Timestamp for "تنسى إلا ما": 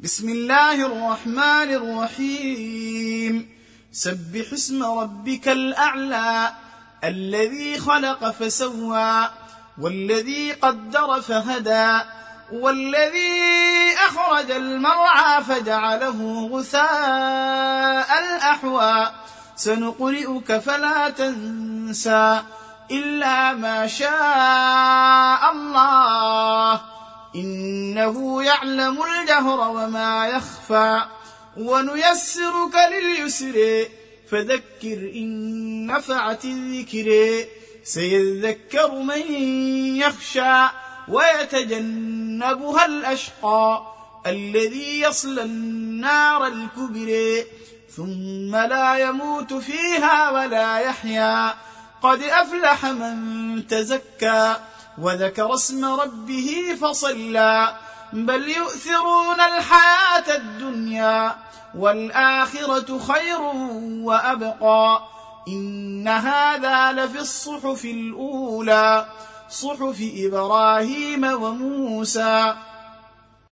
21.10-23.86